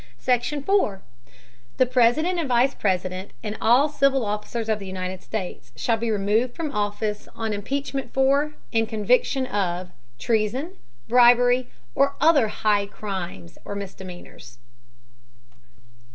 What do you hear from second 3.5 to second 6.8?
all civil Officers of the United States, shall be removed from